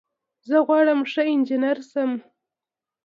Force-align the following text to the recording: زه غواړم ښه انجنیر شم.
زه 0.49 0.57
غواړم 0.67 0.99
ښه 1.11 1.23
انجنیر 1.33 1.77
شم. 1.89 2.11